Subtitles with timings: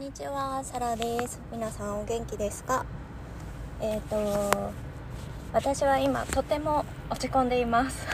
[0.00, 1.38] んにちは、サラです。
[1.52, 2.86] 皆さんお元気ですか？
[3.82, 4.72] えっ、ー、と、
[5.52, 8.06] 私は今とても落ち込んでいます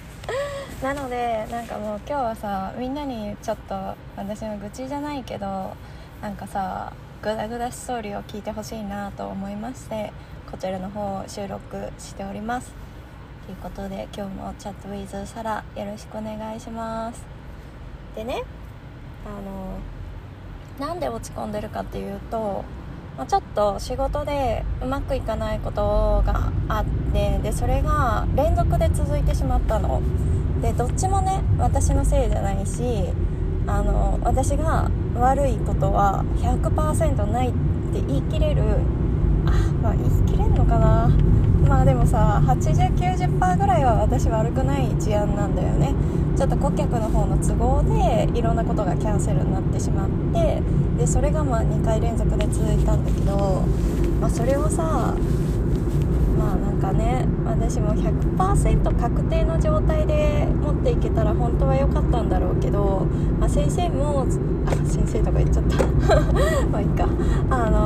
[0.82, 3.74] なので、なんかもう今日はさ、みんなにちょっと
[4.16, 5.76] 私の愚痴じゃないけど、
[6.22, 10.10] なんかさ、グダグダストーリーを聞いてほしいなと思いまして、
[10.50, 12.72] こちらの方を収録しております。
[13.44, 17.22] ということで、今日もチャットウィズサラよろしくお願いします。
[18.16, 18.42] でね、
[19.26, 19.97] あの、
[20.78, 22.64] なんで落ち込んでるかっていうと、
[23.16, 30.00] まあ、ちょっと仕事でうまくいかないことがあってでそれが連続で続いてしまったの。
[30.62, 32.82] でどっちもね私のせいじゃないし
[33.66, 37.52] あの私が悪いことは100%ないっ
[37.92, 38.62] て言い切れる
[39.46, 39.50] あ
[39.82, 41.08] まあ言い切れんのかな。
[41.68, 45.94] まあでもさ8090%ぐらいは私悪くない事案なんだよね。
[46.38, 50.62] ちょっと顧客の方の都合でいろんなことがキャンセルになってしまって
[50.96, 53.64] でそれがまあ2回連続で続いたんだけど、
[54.20, 55.16] まあ、それをさ
[56.38, 63.08] まあなんかね私も100%確定の状態で持っていけたら本当は良かったんだろうけど、
[63.40, 64.24] まあ、先生も
[64.64, 65.76] あ先生とか言っちゃった。
[66.70, 67.08] まあいいか。
[67.50, 67.77] あの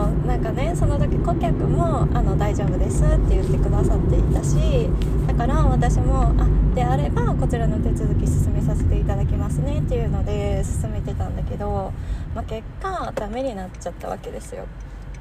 [1.02, 4.88] なんかねその時顧客もあの大丈夫ですって言ってくださっていたし
[5.26, 11.92] だから私もあであればこちらの手続き進めさせていただきますねっていうので進めてたんだけど、
[12.34, 14.66] まあ、結果ダメになっちゃったわけですよ。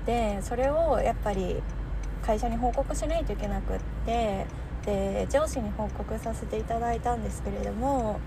[0.05, 1.61] でそれをやっぱり
[2.25, 4.45] 会社に報告しないといけなくって
[4.85, 8.19] で上司に報告させていただいたんですけれども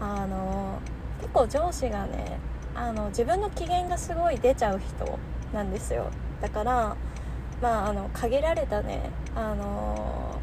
[0.00, 0.80] あの
[1.20, 2.38] 結構上司がね
[2.74, 5.18] あの自分の機嫌がすごい出ちゃう人
[5.52, 6.10] なんですよ。
[6.44, 6.94] だから
[7.62, 9.00] まああの限られたね。
[9.34, 10.38] あの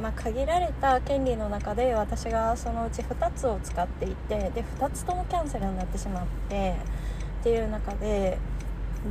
[0.00, 6.76] まあ、限られた権利の中で私がそのうち2つを使っていてで2つともキャンセルになってしまって
[7.40, 8.38] っていう中で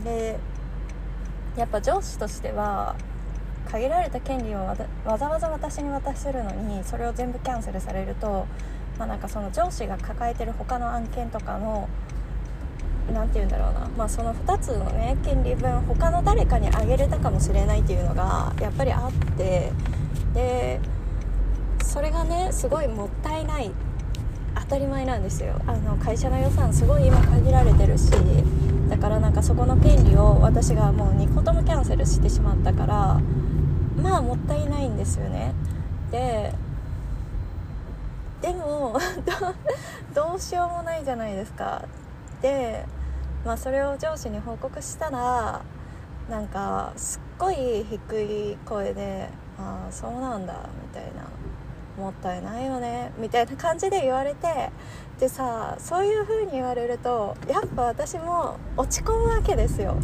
[0.06, 0.40] で
[1.58, 2.96] やっぱ上司としては
[3.70, 4.78] 限られた権利をわ
[5.18, 8.48] ざわざ私に渡してるのにそれを全部キャンセルされると、
[8.98, 11.90] まあ、なんかその上司が抱えてる他の案件とかの
[13.14, 19.72] 何て言うんだろうな、まあ、その2つのね権利分他の誰かにあげれたかもしれないっていうのがやっぱりあって。
[20.34, 20.80] で
[21.84, 23.72] それがねすごいもったいない。
[24.60, 25.60] 当たり前なんですよ。
[25.66, 28.12] あの会社の予算すごい今限られてるし。
[28.90, 33.20] だからなんかそこの権利を私がもう2個ともキャンセルしてしまったから
[34.02, 35.54] まあもったいないんですよね。
[36.12, 36.54] で
[38.42, 38.98] でも
[40.16, 41.84] どうしようもないじゃないですか。
[42.42, 42.86] で
[43.46, 45.62] まあそれを上司に報告したら
[46.30, 50.54] なんかすっごい低い声で「ああそうなんだ」
[50.84, 51.28] みたいな。
[51.98, 54.70] もったいないよねみたいな感じで言われて
[55.20, 59.96] でさそういう風に言われるとやっぱ私も落ち込むわけですよ。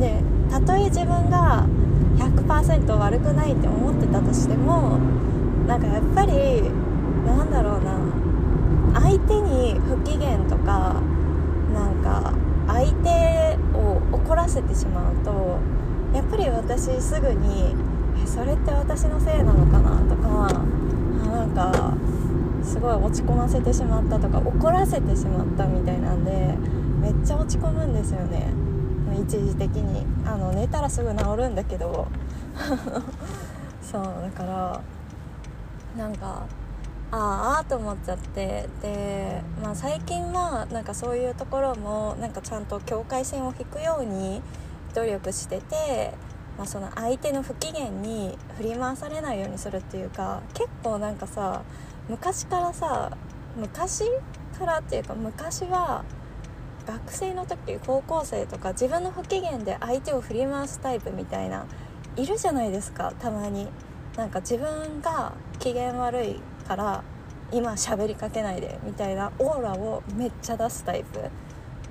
[0.00, 1.66] でたとえ自分が
[2.16, 4.98] 100%悪くないって思ってたとしても
[5.66, 6.62] なんかやっぱり
[7.26, 7.82] なんだろう
[8.94, 11.02] な相手に不機嫌とか
[11.74, 12.32] なんか
[12.66, 15.58] 相手を怒らせてしまうと
[16.14, 17.74] やっぱり私すぐに
[18.22, 20.00] えそれって私のせいなのかな？
[20.08, 20.64] とか
[21.30, 21.94] なんか
[22.64, 26.54] すごい落ち込ませてしまったとか怒らせてしまったみたいなんで
[27.00, 28.50] めっちゃ落ち込むんですよね。
[29.18, 30.04] 一時的に。
[30.26, 32.06] あの寝たらすぐ治るんだけど。
[33.82, 34.80] そうだから
[35.96, 36.42] なんか
[37.16, 38.68] ああと思っちゃって。
[38.82, 44.42] で、まあ、最近はなんかそういうところもなんかちゃんと境界線を引くように
[44.94, 46.14] 努力してて
[46.56, 51.62] まあ、その相手の不機嫌に振り回されないようにするっていうか結構なんかさ
[52.08, 53.16] 昔からさ
[53.56, 54.04] 昔
[54.58, 56.04] からっていうか昔は
[56.86, 61.66] 学生の時高校生とか自分の不機嫌で相手を振り回すタイプみたいな
[62.16, 63.68] いるじゃないですかたまに。
[64.16, 67.02] なんか自分が機嫌悪いから
[67.52, 71.20] 今喋りかけないでみたいなオーラをめっちゃ出すタイプ。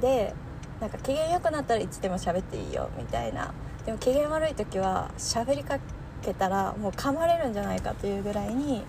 [0.02, 0.34] で
[0.82, 3.54] なんか機嫌良くなったらいつでも喋っていいよみたいな。
[3.86, 5.80] でも機嫌悪い時は喋りか
[6.22, 8.84] けたらもう噛まれるんじゃないかというぐらいに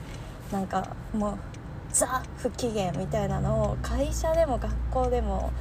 [0.50, 1.38] なんかもう
[1.92, 5.52] ザ不機嫌みたいなのを会社でも学校でも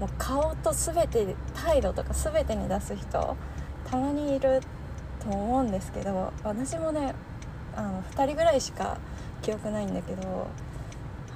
[0.00, 3.36] もう顔と全て態度とか全てに出す人
[3.90, 4.60] たまにいる
[5.20, 7.14] と思うんですけど私もね
[7.76, 8.98] あの2人ぐらいしか
[9.44, 10.46] 記憶ないんだけど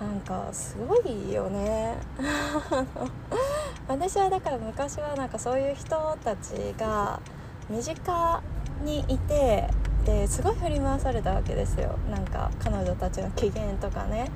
[0.00, 1.96] なんかすごいよね。
[3.86, 7.20] 私はだから昔はなんかそういう人たちが
[7.68, 8.42] 身近
[8.82, 9.68] にいて
[10.06, 11.98] ですごい振り回されたわけですよ。
[12.10, 14.30] なんか彼女たちの機嫌とかね。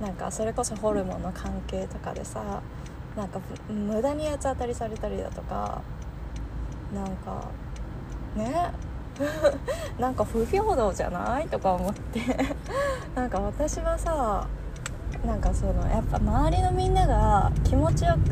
[0.00, 2.62] なんかそれこそホルモンの関係とかでさ
[3.16, 5.82] なんか無駄に八つ当たりされたりだとか
[6.94, 7.48] なんか
[8.36, 8.70] ね
[9.98, 11.48] なんか不平等じゃない？
[11.48, 12.20] とか思って。
[13.16, 14.46] なんか私はさ
[15.26, 18.30] なんかそのやっぱ周りのみんなが気持ちよく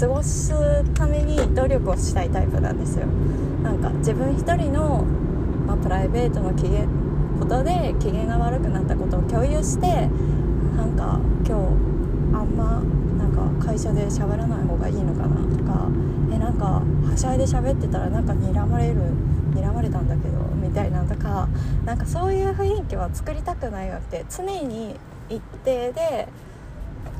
[0.00, 0.52] 過ごす
[0.94, 3.06] ために努力をしたいタイプなんですよ。
[3.62, 5.04] なんか自分一人の、
[5.66, 6.82] まあ、プライベートの機嫌
[7.38, 10.08] ことで機嫌が悪くなったことを共有して
[10.76, 12.82] なんか今日あんま
[13.18, 15.36] なんか会社で喋らない方がいいのかな？
[15.56, 15.86] とか
[16.32, 16.64] えなんか
[17.08, 18.94] はしゃいで喋ってたらなんか睨まれる
[19.54, 21.48] 睨まれたんだけどみたいなとか
[21.84, 24.18] なんかそういう雰囲気は作りたくないわけ。
[24.18, 24.96] で常に
[25.28, 26.28] 一定で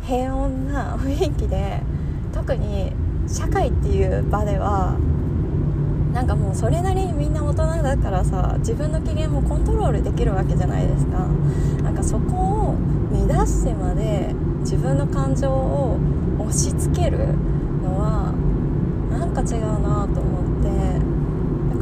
[0.03, 1.81] 平穏な雰囲気で
[2.33, 2.93] 特に
[3.27, 4.97] 社会っていう場では
[6.13, 11.27] なんかもうそれなりにみんな大人だからさ自分の機嫌もコントロールできるわけじゃないですか。
[11.83, 12.75] なんかそこを
[13.29, 15.99] 乱してまで自分の感情を
[16.39, 17.19] 押し付ける
[17.83, 18.33] のは
[19.11, 20.82] なんか違うなと思って。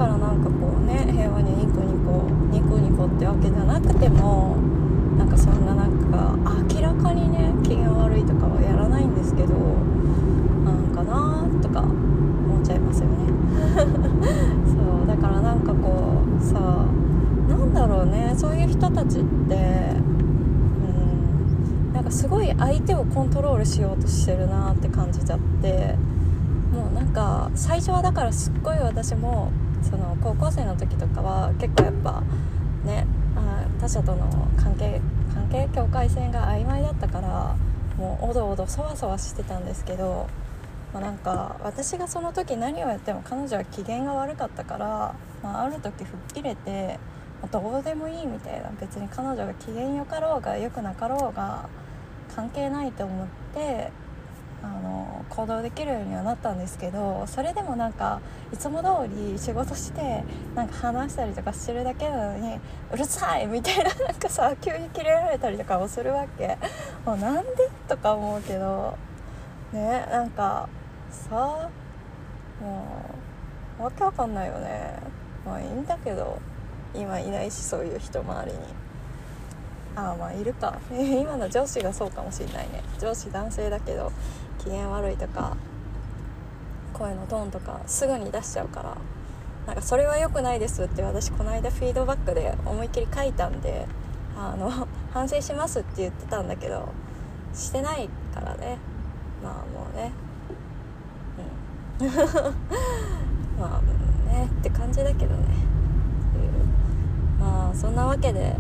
[0.01, 4.57] からなんかこうね平和にニコニコニコニコってわけじゃなくても
[5.19, 6.39] なんかそんななんか
[6.75, 9.53] 明らかにね機嫌悪いとかはやらないんですけど
[10.65, 13.15] なんかなとか思っちゃいますよね。
[14.73, 16.87] そうだからなんかこうさ
[17.47, 19.29] なんだろうねそういう人たちってう
[21.91, 25.95] んなんかすごい相手をコントロールしようとしてるなって感じちゃって
[26.73, 32.23] もうなんか最初はだからすっごい私もその高校生の時とかは結構やっぱ
[32.85, 33.07] ね
[33.37, 35.01] あ他者との関係
[35.35, 37.57] 関係境界線が曖昧だったから
[37.97, 40.29] もうおどおどそわそわしてたんですけど、
[40.93, 46.99] まあ、なんか私がその時何をやっても彼女は機嫌が悪かったから、まあ、ある時吹っ切れて、
[47.43, 51.69] まあ、どうでもいいみたいな別に彼女が機嫌よかろうがよくなかろうが
[52.35, 53.93] 関係ないと思って
[54.63, 58.21] あの行動できるようにはなったんですけどそれでもなんか
[58.53, 60.23] いつも通り仕事して
[60.55, 62.59] なんか話したりとかしてるだけなのに
[62.93, 66.59] うるさいみたいななんかさ急にキレられたりとかもするわけ
[67.07, 68.97] もうなんでとか思うけど
[69.73, 70.69] ねなんか
[71.11, 71.71] さ
[72.61, 72.85] も
[73.79, 74.99] うわけわかんないよね
[75.47, 76.39] まあいいんだけど
[76.95, 78.90] 今いないしそういう人周りに。
[79.97, 80.79] ああまあいるか。
[80.91, 82.83] 今の上司がそうかもしれないね。
[82.99, 84.13] 上司男性だけど
[84.59, 85.57] 機嫌悪いとか
[86.93, 88.97] 声のトーンとかすぐに出しちゃうから
[89.67, 93.87] なんかそれは良くないですって私この間フィードバックで思いっきり書いたんで
[94.37, 94.71] あの
[95.13, 96.89] 反省しますって言ってたんだけど
[97.55, 98.79] してないからね。
[99.43, 100.13] まあもうね。
[102.01, 102.09] うん。
[103.59, 104.47] まあね。
[104.47, 105.45] って感じだけどね。
[107.41, 108.55] まあそんなわけで、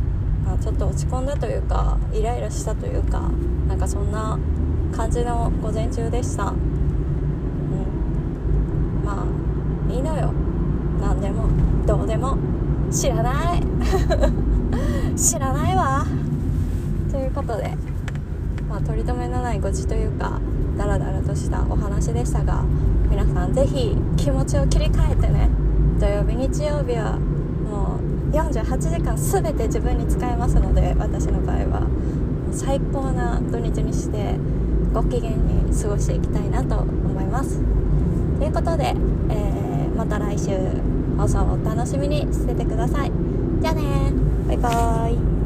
[0.47, 3.31] あ、ちょっと落ち込んだというかイライラしたというか
[3.69, 4.39] なんかそんな
[4.93, 6.45] 感じの午前中でした。
[6.45, 6.57] うん。
[9.05, 10.33] まあいいのよ。
[11.01, 11.49] 何でも
[11.87, 12.37] どうでも。
[12.91, 13.63] 知らない。
[15.17, 16.05] 知らないわ。
[17.11, 17.77] ということで
[18.69, 20.41] まあ取り留めのない愚痴というか
[20.79, 22.65] ダラダラとしたお話でしたが
[23.11, 25.49] 皆さん是非気持ちを切り替えてね
[25.99, 27.19] 土曜日日曜日は
[28.32, 31.87] 48時間全て自分に使えますので私の場合は
[32.52, 34.37] 最高な土日にして
[34.93, 37.61] ご機嫌に過ごしていきたいなと思います。
[38.38, 40.50] ということで、えー、また来週
[41.16, 43.12] 放送をお楽しみにしててください。
[43.61, 44.12] じゃあね
[44.49, 45.39] バイバーイ。